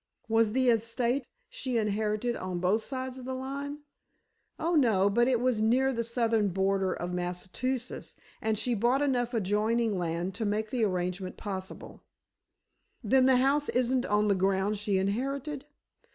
[0.27, 3.83] "Was the estate she inherited on both sides of the line?"
[4.57, 9.35] "Oh, no; but it was near the southern border of Massachusetts, and she bought enough
[9.35, 12.01] adjoining land to make the arrangement possible."
[13.03, 15.65] "Then the house isn't on the ground she inherited?"